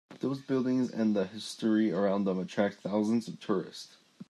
[0.19, 3.97] Those buildings and the history around them attract thousands of tourists.